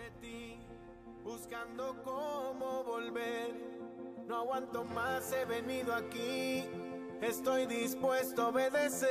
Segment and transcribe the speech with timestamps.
[0.00, 0.56] de ti,
[1.22, 3.54] buscando cómo volver.
[4.26, 6.64] No aguanto más, he venido aquí.
[7.20, 9.10] Estoy dispuesto a obedecer.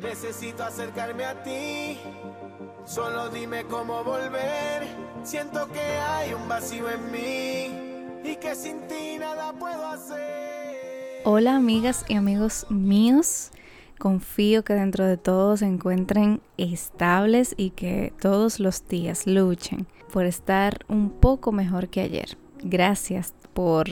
[0.00, 1.98] Necesito acercarme a ti.
[2.86, 4.88] Solo dime cómo volver.
[5.24, 7.66] Siento que hay un vacío en mí
[8.24, 11.20] y que sin ti nada puedo hacer.
[11.24, 13.50] Hola amigas y amigos míos.
[13.98, 20.24] Confío que dentro de todo se encuentren estables y que todos los días luchen por
[20.24, 22.38] estar un poco mejor que ayer.
[22.62, 23.88] Gracias por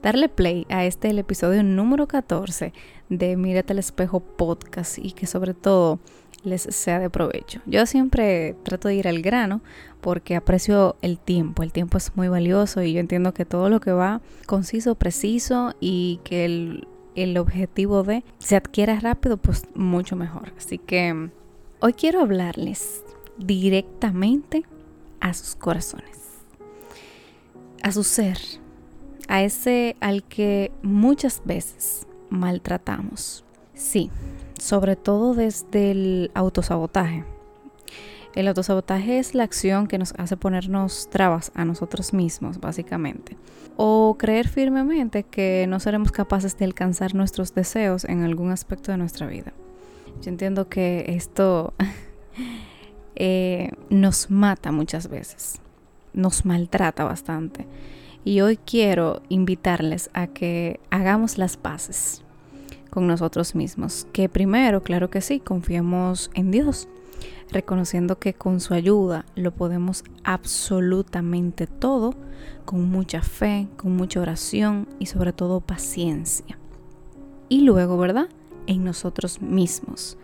[0.00, 2.72] darle play a este el episodio número 14
[3.08, 5.98] de Mírate al espejo podcast y que sobre todo
[6.44, 7.60] les sea de provecho.
[7.66, 9.60] Yo siempre trato de ir al grano
[10.00, 11.64] porque aprecio el tiempo.
[11.64, 15.74] El tiempo es muy valioso y yo entiendo que todo lo que va conciso, preciso
[15.80, 16.86] y que el
[17.22, 20.52] el objetivo de se adquiera rápido, pues mucho mejor.
[20.56, 21.30] Así que
[21.80, 23.02] hoy quiero hablarles
[23.38, 24.64] directamente
[25.20, 26.18] a sus corazones,
[27.82, 28.38] a su ser,
[29.28, 33.44] a ese al que muchas veces maltratamos.
[33.74, 34.10] Sí,
[34.58, 37.24] sobre todo desde el autosabotaje.
[38.38, 43.36] El autosabotaje es la acción que nos hace ponernos trabas a nosotros mismos, básicamente.
[43.76, 48.98] O creer firmemente que no seremos capaces de alcanzar nuestros deseos en algún aspecto de
[48.98, 49.54] nuestra vida.
[50.22, 51.74] Yo entiendo que esto
[53.16, 55.60] eh, nos mata muchas veces,
[56.12, 57.66] nos maltrata bastante.
[58.24, 62.22] Y hoy quiero invitarles a que hagamos las paces
[62.88, 64.06] con nosotros mismos.
[64.12, 66.88] Que primero, claro que sí, confiemos en Dios
[67.50, 72.14] reconociendo que con su ayuda lo podemos absolutamente todo,
[72.64, 76.58] con mucha fe, con mucha oración y sobre todo paciencia.
[77.48, 78.28] Y luego, ¿verdad?
[78.66, 80.18] En nosotros mismos.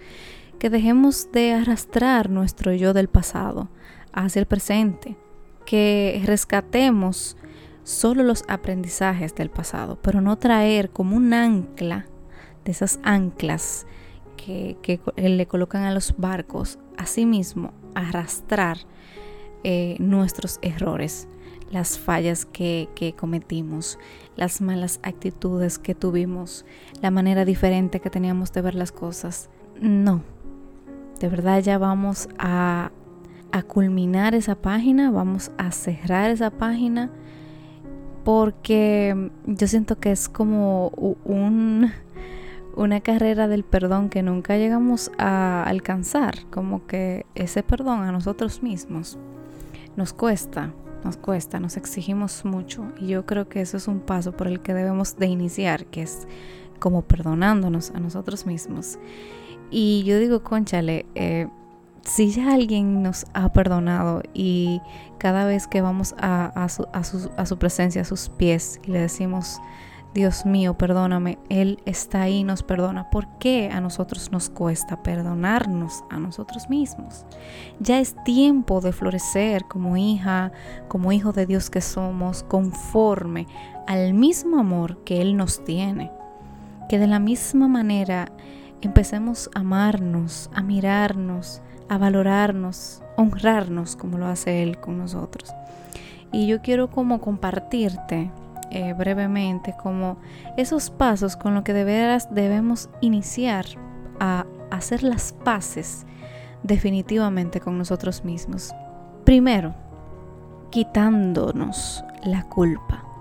[0.59, 3.69] Que dejemos de arrastrar nuestro yo del pasado
[4.13, 5.17] hacia el presente.
[5.65, 7.37] Que rescatemos
[7.83, 12.07] solo los aprendizajes del pasado, pero no traer como un ancla
[12.65, 13.87] de esas anclas
[14.37, 18.79] que, que, le colocan a los barcos asimismo arrastrar
[19.63, 21.29] eh, nuestros errores,
[21.71, 23.99] las fallas que, que cometimos,
[24.37, 26.65] las malas actitudes que tuvimos,
[27.01, 29.49] la manera diferente que teníamos de ver las cosas.
[29.81, 30.23] No,
[31.21, 32.91] de verdad ya vamos a
[33.69, 37.13] culminar esa página, vamos a cerrar esa página
[38.25, 40.89] porque yo siento que es como
[41.25, 41.93] un
[42.77, 48.63] una carrera del perdón que nunca llegamos a alcanzar, como que ese perdón a nosotros
[48.63, 49.19] mismos
[49.97, 50.73] nos cuesta,
[51.05, 54.61] nos cuesta, nos exigimos mucho y yo creo que eso es un paso por el
[54.61, 56.27] que debemos de iniciar, que es
[56.79, 58.99] como perdonándonos a nosotros mismos.
[59.71, 61.49] Y yo digo, conchale, eh,
[62.03, 64.81] si ya alguien nos ha perdonado y
[65.19, 69.61] cada vez que vamos a, su, a su presencia, a sus pies, y le decimos,
[70.15, 73.11] Dios mío, perdóname, Él está ahí, nos perdona.
[73.11, 77.27] ¿Por qué a nosotros nos cuesta perdonarnos a nosotros mismos?
[77.81, 80.53] Ya es tiempo de florecer como hija,
[80.87, 83.49] como hijo de Dios que somos, conforme
[83.89, 86.13] al mismo amor que Él nos tiene.
[86.89, 88.31] Que de la misma manera
[88.83, 95.53] empecemos a amarnos, a mirarnos, a valorarnos, honrarnos como lo hace Él con nosotros.
[96.31, 98.31] Y yo quiero como compartirte
[98.75, 100.17] eh, brevemente como
[100.57, 103.67] esos pasos con lo que de veras debemos iniciar
[104.19, 106.05] a hacer las paces
[106.65, 108.75] definitivamente con nosotros mismos.
[109.23, 109.77] Primero,
[110.71, 113.14] quitándonos la culpa.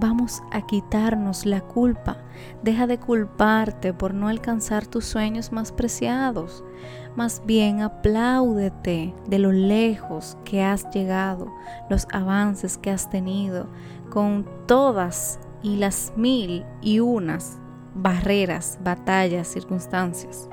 [0.00, 2.18] Vamos a quitarnos la culpa.
[2.62, 6.62] Deja de culparte por no alcanzar tus sueños más preciados.
[7.16, 11.52] Más bien apláudete de lo lejos que has llegado,
[11.90, 13.66] los avances que has tenido,
[14.08, 17.58] con todas y las mil y unas
[17.96, 20.48] barreras, batallas, circunstancias.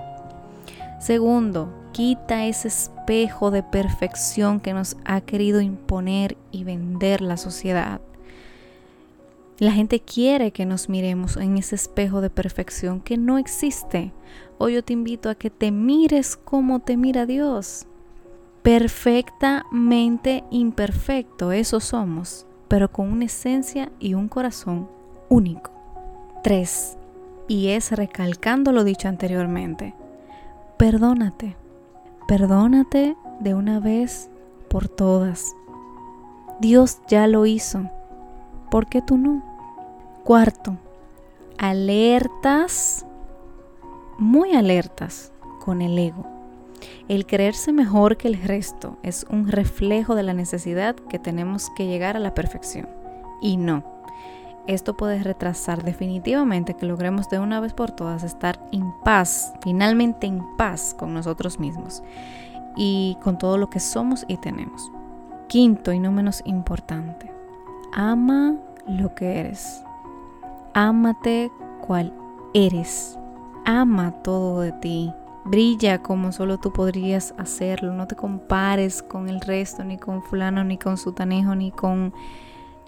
[0.99, 8.01] Segundo, quita ese espejo de perfección que nos ha querido imponer y vender la sociedad.
[9.57, 14.11] La gente quiere que nos miremos en ese espejo de perfección que no existe.
[14.57, 17.87] Hoy yo te invito a que te mires como te mira Dios.
[18.63, 24.89] Perfectamente imperfecto, eso somos pero con una esencia y un corazón
[25.29, 25.71] único.
[26.43, 26.97] 3.
[27.47, 29.93] Y es recalcando lo dicho anteriormente.
[30.77, 31.55] Perdónate.
[32.27, 34.29] Perdónate de una vez
[34.67, 35.55] por todas.
[36.59, 37.89] Dios ya lo hizo.
[38.75, 39.41] ¿Por qué tú no?
[40.25, 40.75] Cuarto,
[41.57, 43.05] alertas,
[44.17, 45.31] muy alertas
[45.63, 46.25] con el ego.
[47.07, 51.87] El creerse mejor que el resto es un reflejo de la necesidad que tenemos que
[51.87, 52.89] llegar a la perfección.
[53.41, 53.81] Y no,
[54.67, 60.27] esto puede retrasar definitivamente que logremos de una vez por todas estar en paz, finalmente
[60.27, 62.03] en paz con nosotros mismos
[62.75, 64.91] y con todo lo que somos y tenemos.
[65.47, 67.31] Quinto y no menos importante,
[67.95, 68.55] ama
[68.87, 69.81] lo que eres.
[70.73, 71.49] Ámate
[71.87, 72.13] cual
[72.53, 73.17] eres.
[73.65, 75.11] Ama todo de ti.
[75.45, 77.93] Brilla como solo tú podrías hacerlo.
[77.93, 82.13] No te compares con el resto, ni con fulano, ni con sutanejo, ni con...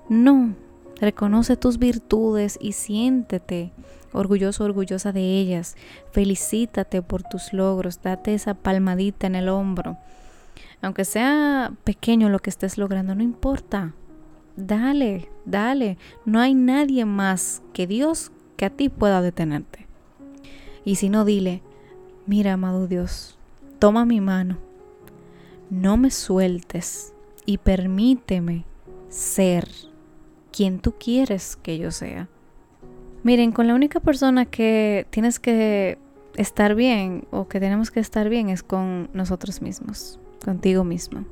[0.09, 0.54] No,
[1.00, 3.71] reconoce tus virtudes y siéntete
[4.12, 5.75] orgulloso, orgullosa de ellas.
[6.12, 9.98] Felicítate por tus logros, date esa palmadita en el hombro.
[10.81, 13.94] Aunque sea pequeño lo que estés logrando, no importa.
[14.57, 15.98] Dale, dale.
[16.25, 19.88] No hay nadie más que Dios que a ti pueda detenerte.
[20.83, 21.62] Y si no, dile,
[22.27, 23.38] Mira, amado Dios,
[23.80, 24.57] toma mi mano,
[25.69, 27.13] no me sueltes
[27.45, 28.65] y permíteme
[29.07, 29.69] ser
[30.51, 32.27] quien tú quieres que yo sea.
[33.24, 36.00] Miren, con la única persona que tienes que
[36.36, 41.24] estar bien o que tenemos que estar bien es con nosotros mismos, contigo mismo.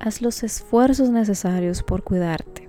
[0.00, 2.67] Haz los esfuerzos necesarios por cuidarte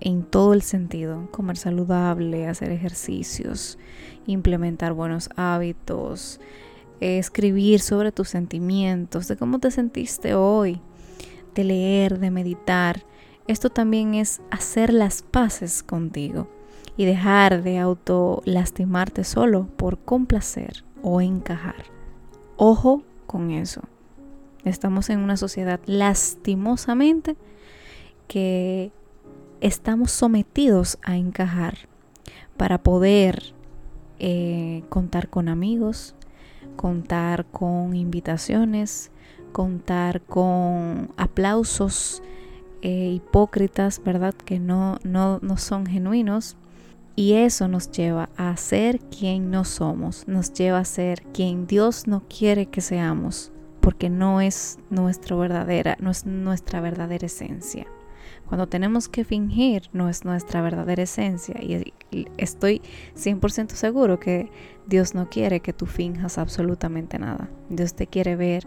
[0.00, 3.78] en todo el sentido, comer saludable, hacer ejercicios,
[4.26, 6.40] implementar buenos hábitos,
[7.00, 10.80] escribir sobre tus sentimientos, de cómo te sentiste hoy,
[11.54, 13.04] de leer, de meditar.
[13.46, 16.48] Esto también es hacer las paces contigo
[16.96, 21.84] y dejar de auto lastimarte solo por complacer o encajar.
[22.56, 23.82] Ojo con eso.
[24.64, 27.36] Estamos en una sociedad lastimosamente
[28.28, 28.92] que
[29.64, 31.88] estamos sometidos a encajar
[32.58, 33.54] para poder
[34.18, 36.14] eh, contar con amigos,
[36.76, 39.10] contar con invitaciones,
[39.52, 42.22] contar con aplausos
[42.82, 44.34] eh, hipócritas, ¿verdad?
[44.34, 46.58] Que no, no, no son genuinos.
[47.16, 52.06] Y eso nos lleva a ser quien no somos, nos lleva a ser quien Dios
[52.06, 53.50] no quiere que seamos,
[53.80, 57.86] porque no es nuestra verdadera, no es nuestra verdadera esencia.
[58.48, 61.92] Cuando tenemos que fingir no es nuestra verdadera esencia y
[62.36, 62.82] estoy
[63.16, 64.50] 100% seguro que
[64.86, 67.48] Dios no quiere que tú finjas absolutamente nada.
[67.68, 68.66] Dios te quiere ver,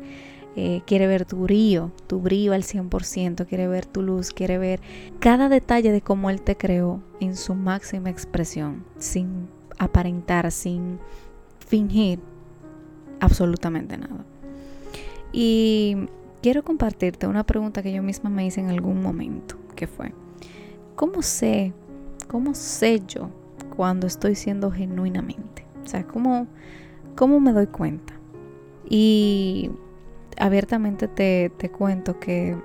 [0.56, 4.81] eh, quiere ver tu brillo, tu brillo al 100%, quiere ver tu luz, quiere ver
[5.19, 11.00] cada detalle de cómo Él te creó en su máxima expresión, sin aparentar, sin
[11.59, 12.19] fingir
[13.19, 14.25] absolutamente nada.
[15.31, 15.98] Y
[16.41, 20.13] quiero compartirte una pregunta que yo misma me hice en algún momento que fue,
[20.95, 21.73] ¿cómo sé,
[22.27, 23.29] cómo sé yo
[23.75, 25.65] cuando estoy siendo genuinamente?
[25.83, 26.47] O sea, ¿cómo,
[27.15, 28.13] cómo me doy cuenta?
[28.89, 29.71] Y
[30.37, 32.57] abiertamente te, te cuento que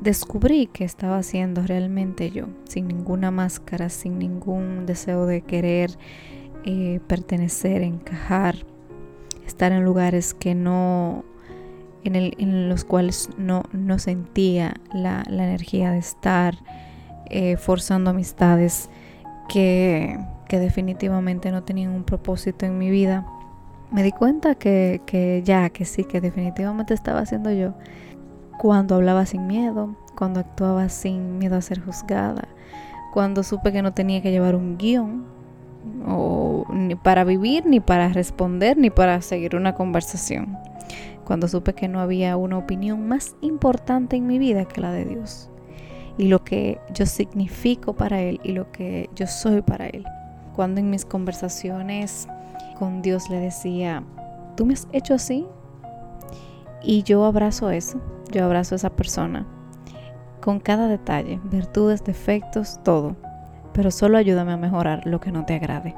[0.00, 5.96] descubrí que estaba siendo realmente yo, sin ninguna máscara, sin ningún deseo de querer
[6.64, 8.56] eh, pertenecer, encajar,
[9.46, 11.24] estar en lugares que no
[12.04, 16.54] en, los cuales no, no sentía la, energía de estar
[17.26, 18.90] eh, forzando amistades
[19.48, 20.18] que,
[20.50, 23.26] definitivamente no tenían un propósito en mi vida.
[23.90, 27.74] Me di cuenta que, que ya, que sí, que definitivamente estaba haciendo yo
[28.56, 32.46] cuando hablaba sin miedo, cuando actuaba sin miedo a ser juzgada,
[33.12, 35.24] cuando supe que no tenía que llevar un guion
[36.72, 40.56] ni para vivir, ni para responder, ni para seguir una conversación
[41.24, 45.04] cuando supe que no había una opinión más importante en mi vida que la de
[45.04, 45.50] Dios
[46.16, 50.04] y lo que yo significo para Él y lo que yo soy para Él.
[50.54, 52.28] Cuando en mis conversaciones
[52.78, 54.04] con Dios le decía,
[54.56, 55.46] tú me has hecho así
[56.82, 58.00] y yo abrazo eso,
[58.30, 59.46] yo abrazo a esa persona
[60.40, 63.16] con cada detalle, virtudes, defectos, todo,
[63.72, 65.94] pero solo ayúdame a mejorar lo que no te agrade.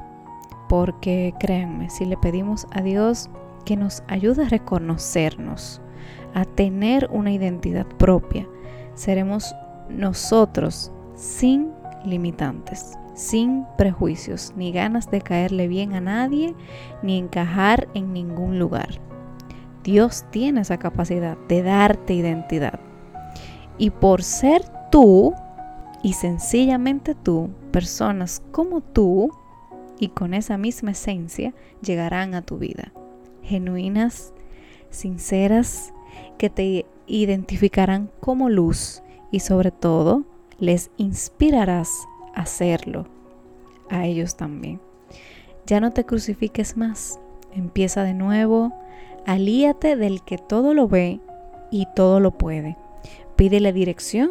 [0.69, 3.29] Porque créanme, si le pedimos a Dios
[3.67, 5.81] que nos ayuda a reconocernos,
[6.33, 8.47] a tener una identidad propia.
[8.95, 9.53] Seremos
[9.89, 11.73] nosotros sin
[12.05, 16.55] limitantes, sin prejuicios, ni ganas de caerle bien a nadie,
[17.03, 19.01] ni encajar en ningún lugar.
[19.83, 22.79] Dios tiene esa capacidad de darte identidad.
[23.77, 24.61] Y por ser
[24.93, 25.33] tú,
[26.03, 29.29] y sencillamente tú, personas como tú,
[29.99, 32.93] y con esa misma esencia, llegarán a tu vida
[33.47, 34.33] genuinas,
[34.89, 35.93] sinceras,
[36.37, 39.01] que te identificarán como luz
[39.31, 40.23] y sobre todo
[40.59, 41.89] les inspirarás
[42.35, 43.07] a hacerlo
[43.89, 44.79] a ellos también.
[45.65, 47.19] Ya no te crucifiques más,
[47.53, 48.73] empieza de nuevo,
[49.27, 51.19] Alíate del que todo lo ve
[51.69, 52.77] y todo lo puede.
[53.35, 54.29] Pídele dirección,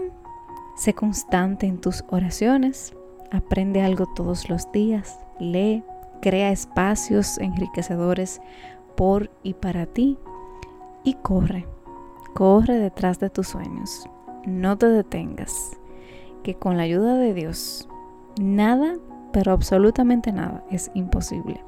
[0.75, 2.95] sé constante en tus oraciones,
[3.31, 5.85] aprende algo todos los días, lee,
[6.23, 8.41] crea espacios enriquecedores
[8.97, 10.19] por y para ti
[11.05, 11.67] y corre,
[12.35, 14.09] corre detrás de tus sueños.
[14.45, 15.77] No te detengas,
[16.43, 17.89] que con la ayuda de Dios,
[18.41, 18.97] nada,
[19.33, 21.63] pero absolutamente nada es imposible.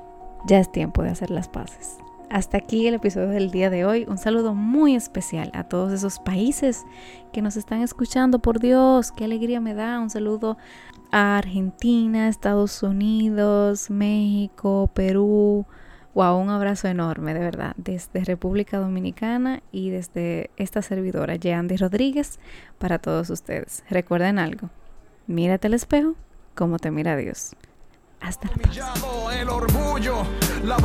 [0.47, 1.99] Ya es tiempo de hacer las paces.
[2.31, 4.05] Hasta aquí el episodio del día de hoy.
[4.07, 6.85] Un saludo muy especial a todos esos países
[7.33, 8.39] que nos están escuchando.
[8.39, 9.99] Por Dios, qué alegría me da.
[9.99, 10.59] Un saludo
[11.11, 15.67] a Argentina, Estados Unidos, México, Perú.
[16.15, 22.41] Wow, un abrazo enorme, de verdad, desde República Dominicana y desde esta servidora, Yeandy Rodríguez,
[22.79, 23.85] para todos ustedes.
[23.89, 24.71] Recuerden algo,
[25.27, 26.15] mírate al espejo
[26.55, 27.55] como te mira Dios.
[28.21, 28.93] Hasta la próxima.
[30.65, 30.81] La la.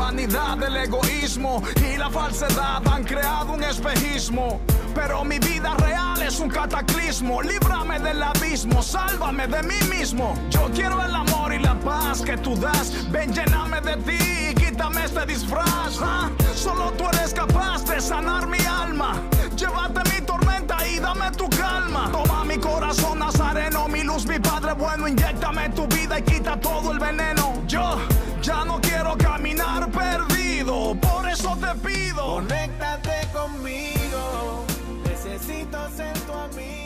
[4.93, 7.41] Pero mi vida real es un cataclismo.
[7.41, 8.21] Líbrame del
[8.57, 10.35] sálvame de mí mismo.
[10.49, 13.09] Yo quiero el amor y la paz que tú das.
[13.11, 15.99] Ven, lléname de ti, quítame este disfraz.
[16.01, 16.29] ¿ah?
[16.53, 19.15] Solo tú eres capaz de sanar mi alma.
[19.55, 22.09] Llévate mi tormenta y dame tu calma.
[22.11, 25.07] Toma mi corazón nazareno, mi luz, mi padre bueno.
[25.07, 27.53] Inyectame tu vida y quita todo el veneno.
[27.67, 27.97] Yo
[28.41, 32.35] ya no quiero caminar perdido, por eso te pido.
[32.35, 34.65] Conéctate conmigo,
[35.05, 36.82] necesito ser tu amigo.